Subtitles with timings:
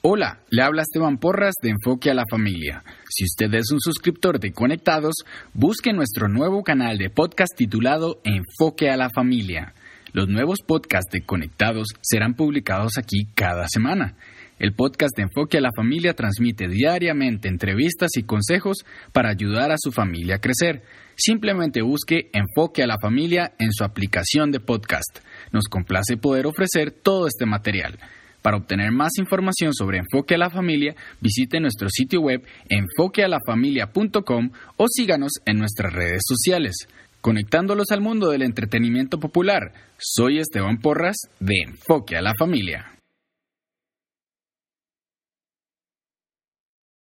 [0.00, 2.84] Hola, le habla Esteban Porras de Enfoque a la Familia.
[3.08, 5.16] Si usted es un suscriptor de Conectados,
[5.54, 9.74] busque nuestro nuevo canal de podcast titulado Enfoque a la Familia.
[10.12, 14.14] Los nuevos podcasts de Conectados serán publicados aquí cada semana.
[14.60, 19.78] El podcast de Enfoque a la Familia transmite diariamente entrevistas y consejos para ayudar a
[19.78, 20.84] su familia a crecer.
[21.16, 25.18] Simplemente busque Enfoque a la Familia en su aplicación de podcast.
[25.50, 27.98] Nos complace poder ofrecer todo este material.
[28.42, 34.86] Para obtener más información sobre Enfoque a la Familia, visite nuestro sitio web enfoquealafamilia.com o
[34.88, 36.88] síganos en nuestras redes sociales.
[37.20, 42.97] Conectándolos al mundo del entretenimiento popular, soy Esteban Porras de Enfoque a la Familia.